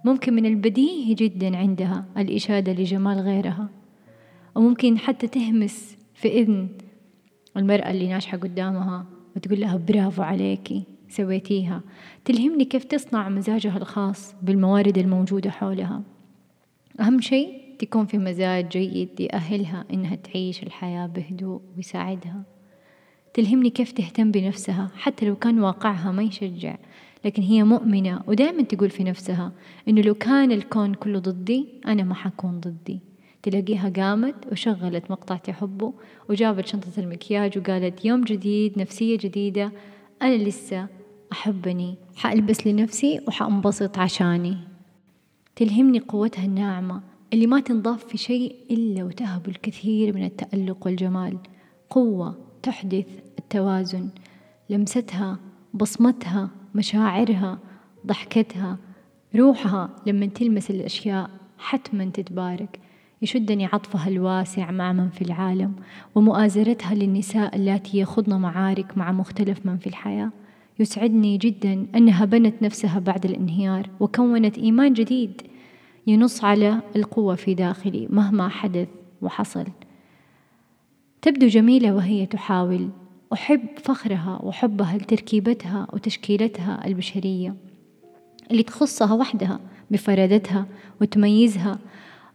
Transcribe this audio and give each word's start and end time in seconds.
ممكن 0.04 0.34
من 0.34 0.46
البديهي 0.46 1.14
جدا 1.14 1.56
عندها 1.56 2.04
الإشادة 2.16 2.72
لجمال 2.72 3.18
غيرها 3.18 3.68
وممكن 4.54 4.98
حتى 4.98 5.26
تهمس 5.26 5.96
في 6.14 6.28
إذن 6.28 6.68
المرأة 7.56 7.90
اللي 7.90 8.08
ناجحة 8.08 8.38
قدامها 8.38 9.06
وتقول 9.36 9.60
لها 9.60 9.76
برافو 9.76 10.22
عليكي 10.22 10.82
سويتيها. 11.08 11.82
تلهمني 12.24 12.64
كيف 12.64 12.84
تصنع 12.84 13.28
مزاجها 13.28 13.76
الخاص 13.76 14.34
بالموارد 14.42 14.98
الموجودة 14.98 15.50
حولها. 15.50 16.02
أهم 17.00 17.20
شيء 17.20 17.62
تكون 17.78 18.06
في 18.06 18.18
مزاج 18.18 18.68
جيد 18.68 19.20
يأهلها 19.20 19.84
إنها 19.92 20.14
تعيش 20.14 20.62
الحياة 20.62 21.06
بهدوء 21.06 21.60
ويساعدها. 21.76 22.42
تلهمني 23.34 23.70
كيف 23.70 23.92
تهتم 23.92 24.30
بنفسها 24.30 24.90
حتى 24.96 25.26
لو 25.26 25.36
كان 25.36 25.60
واقعها 25.60 26.12
ما 26.12 26.22
يشجع 26.22 26.76
لكن 27.24 27.42
هي 27.42 27.64
مؤمنة 27.64 28.22
ودائما 28.26 28.62
تقول 28.62 28.90
في 28.90 29.04
نفسها 29.04 29.52
إنه 29.88 30.00
لو 30.00 30.14
كان 30.14 30.52
الكون 30.52 30.94
كله 30.94 31.18
ضدي 31.18 31.68
أنا 31.86 32.02
ما 32.02 32.14
حكون 32.14 32.60
ضدي. 32.60 33.00
تلاقيها 33.46 33.88
قامت 33.88 34.34
وشغلت 34.52 35.10
مقطع 35.10 35.36
تحبه 35.36 35.92
وجابت 36.28 36.66
شنطة 36.66 36.92
المكياج 36.98 37.58
وقالت 37.58 38.04
يوم 38.04 38.20
جديد 38.20 38.78
نفسية 38.78 39.18
جديدة 39.18 39.72
أنا 40.22 40.34
لسه 40.34 40.86
أحبني 41.32 41.94
حألبس 42.16 42.66
لنفسي 42.66 43.20
وحأنبسط 43.28 43.98
عشاني. 43.98 44.56
تلهمني 45.56 45.98
قوتها 45.98 46.44
الناعمة 46.44 47.02
اللي 47.32 47.46
ما 47.46 47.60
تنضاف 47.60 48.04
في 48.04 48.18
شيء 48.18 48.56
إلا 48.70 49.04
وتهب 49.04 49.48
الكثير 49.48 50.14
من 50.14 50.24
التألق 50.24 50.86
والجمال. 50.86 51.38
قوة 51.90 52.38
تحدث 52.62 53.06
التوازن 53.38 54.08
لمستها 54.70 55.38
بصمتها 55.74 56.50
مشاعرها 56.74 57.58
ضحكتها 58.06 58.78
روحها 59.36 59.90
لما 60.06 60.26
تلمس 60.26 60.70
الأشياء 60.70 61.30
حتما 61.58 62.04
تتبارك. 62.04 62.85
يشدني 63.22 63.66
عطفها 63.66 64.08
الواسع 64.08 64.70
مع 64.70 64.92
من 64.92 65.08
في 65.08 65.22
العالم 65.22 65.72
ومؤازرتها 66.14 66.94
للنساء 66.94 67.56
اللاتي 67.56 67.98
يخضن 67.98 68.40
معارك 68.40 68.98
مع 68.98 69.12
مختلف 69.12 69.66
من 69.66 69.76
في 69.76 69.86
الحياة. 69.86 70.30
يسعدني 70.78 71.36
جدا 71.36 71.86
أنها 71.94 72.24
بنت 72.24 72.62
نفسها 72.62 72.98
بعد 72.98 73.24
الانهيار 73.24 73.90
وكونت 74.00 74.58
إيمان 74.58 74.92
جديد 74.92 75.42
ينص 76.06 76.44
على 76.44 76.80
القوة 76.96 77.34
في 77.34 77.54
داخلي 77.54 78.06
مهما 78.10 78.48
حدث 78.48 78.88
وحصل. 79.22 79.66
تبدو 81.22 81.46
جميلة 81.46 81.94
وهي 81.94 82.26
تحاول. 82.26 82.88
أحب 83.32 83.60
فخرها 83.78 84.40
وحبها 84.42 84.96
لتركيبتها 84.96 85.86
وتشكيلتها 85.92 86.86
البشرية 86.86 87.54
اللي 88.50 88.62
تخصها 88.62 89.14
وحدها 89.14 89.60
بفرادتها 89.90 90.66
وتميزها 91.00 91.78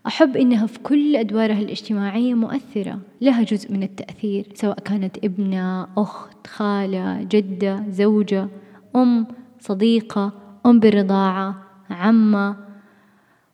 أحب 0.07 0.37
إنها 0.37 0.67
في 0.67 0.79
كل 0.79 1.15
أدوارها 1.15 1.59
الاجتماعية 1.59 2.33
مؤثرة. 2.33 2.99
لها 3.21 3.43
جزء 3.43 3.71
من 3.71 3.83
التأثير 3.83 4.47
سواء 4.53 4.79
كانت 4.79 5.17
ابنة 5.17 5.87
أخت 5.97 6.47
خالة 6.47 7.23
جدة 7.23 7.83
زوجة 7.89 8.47
أم 8.95 9.27
صديقة 9.59 10.33
أم 10.65 10.79
بالرضاعة 10.79 11.55
عمة 11.89 12.55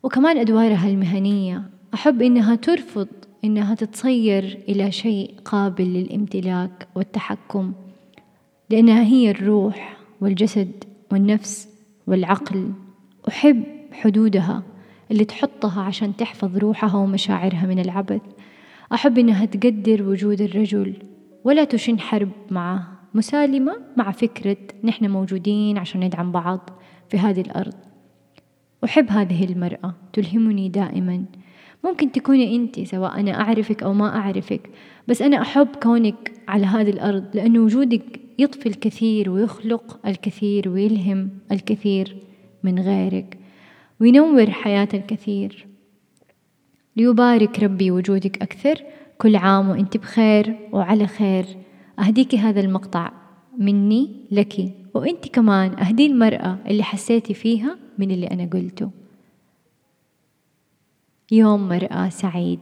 وكمان 0.03 0.37
أدوارها 0.37 0.89
المهنية. 0.89 1.63
أحب 1.93 2.21
إنها 2.21 2.55
ترفض 2.55 3.07
إنها 3.43 3.75
تتصير 3.75 4.59
إلى 4.69 4.91
شيء 4.91 5.33
قابل 5.45 5.83
للامتلاك 5.83 6.87
والتحكم 6.95 7.73
لأنها 8.69 9.03
هي 9.03 9.31
الروح 9.31 9.97
والجسد 10.21 10.83
والنفس 11.11 11.69
والعقل. 12.07 12.71
أحب 13.27 13.63
حدودها. 13.91 14.63
اللي 15.11 15.25
تحطها 15.25 15.81
عشان 15.81 16.15
تحفظ 16.15 16.57
روحها 16.57 16.95
ومشاعرها 16.95 17.65
من 17.65 17.79
العبث. 17.79 18.21
أحب 18.93 19.17
إنها 19.17 19.45
تقدر 19.45 20.03
وجود 20.03 20.41
الرجل 20.41 20.93
ولا 21.43 21.63
تشن 21.63 21.99
حرب 21.99 22.29
معه 22.51 22.87
مسالمة 23.13 23.77
مع 23.97 24.11
فكرة 24.11 24.57
نحن 24.83 25.09
موجودين 25.09 25.77
عشان 25.77 26.03
ندعم 26.03 26.31
بعض 26.31 26.69
في 27.09 27.17
هذه 27.17 27.41
الأرض. 27.41 27.73
أحب 28.83 29.09
هذه 29.09 29.43
المرأة 29.43 29.95
تلهمني 30.13 30.69
دائما. 30.69 31.25
ممكن 31.83 32.11
تكوني 32.11 32.55
أنت 32.55 32.79
سواء 32.79 33.19
أنا 33.19 33.41
أعرفك 33.41 33.83
أو 33.83 33.93
ما 33.93 34.15
أعرفك 34.15 34.69
بس 35.07 35.21
أنا 35.21 35.41
أحب 35.41 35.67
كونك 35.83 36.31
على 36.47 36.65
هذه 36.65 36.89
الأرض 36.89 37.25
لأن 37.33 37.57
وجودك 37.57 38.19
يطفي 38.39 38.69
الكثير 38.69 39.29
ويخلق 39.29 40.07
الكثير 40.07 40.69
ويلهم 40.69 41.29
الكثير 41.51 42.17
من 42.63 42.79
غيرك. 42.79 43.36
وينور 44.01 44.51
حياة 44.51 44.87
الكثير. 44.93 45.67
ليبارك 46.95 47.59
ربي 47.59 47.91
وجودك 47.91 48.41
أكثر. 48.41 48.83
كل 49.17 49.35
عام 49.35 49.69
وأنت 49.69 49.97
بخير 49.97 50.55
وعلى 50.71 51.07
خير. 51.07 51.45
أهديك 51.99 52.35
هذا 52.35 52.59
المقطع 52.59 53.11
مني 53.57 54.15
لك 54.31 54.73
وأنت 54.93 55.27
كمان. 55.27 55.79
أهدي 55.79 56.05
المرأة 56.05 56.57
اللي 56.67 56.83
حسيتي 56.83 57.33
فيها 57.33 57.77
من 57.97 58.11
اللي 58.11 58.27
أنا 58.27 58.49
قلته. 58.53 58.91
يوم 61.31 61.69
مرأة 61.69 62.09
سعيد. 62.09 62.59